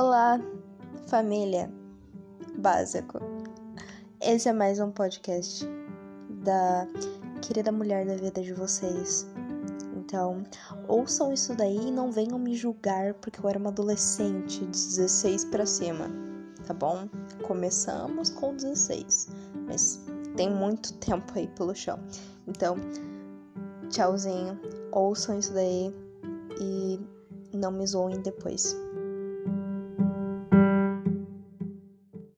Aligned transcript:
Olá, 0.00 0.40
família 1.08 1.68
básico. 2.56 3.18
Esse 4.20 4.48
é 4.48 4.52
mais 4.52 4.78
um 4.78 4.92
podcast 4.92 5.66
da 6.44 6.86
querida 7.42 7.72
mulher 7.72 8.06
da 8.06 8.14
vida 8.14 8.40
de 8.40 8.54
vocês. 8.54 9.26
Então, 9.96 10.44
ouçam 10.86 11.32
isso 11.32 11.52
daí 11.56 11.88
e 11.88 11.90
não 11.90 12.12
venham 12.12 12.38
me 12.38 12.54
julgar 12.54 13.14
porque 13.14 13.40
eu 13.40 13.48
era 13.48 13.58
uma 13.58 13.70
adolescente 13.70 14.60
de 14.60 14.66
16 14.66 15.46
para 15.46 15.66
cima, 15.66 16.08
tá 16.64 16.72
bom? 16.72 17.08
Começamos 17.42 18.30
com 18.30 18.54
16, 18.54 19.30
mas 19.66 20.00
tem 20.36 20.48
muito 20.48 20.92
tempo 20.98 21.32
aí 21.34 21.48
pelo 21.48 21.74
chão. 21.74 21.98
Então, 22.46 22.76
tchauzinho, 23.90 24.60
ouçam 24.92 25.40
isso 25.40 25.52
daí 25.52 25.92
e 26.60 27.00
não 27.52 27.72
me 27.72 27.84
zoem 27.84 28.20
depois. 28.22 28.76